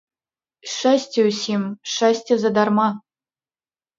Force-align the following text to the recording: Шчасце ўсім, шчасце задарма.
Шчасце 0.71 1.25
ўсім, 1.27 1.61
шчасце 1.91 2.33
задарма. 2.45 2.87